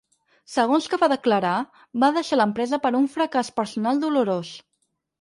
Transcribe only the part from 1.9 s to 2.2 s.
va